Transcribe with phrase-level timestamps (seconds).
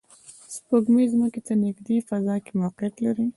[0.55, 3.25] سپوږمۍ ځمکې ته نږدې فضا کې موقعیت لري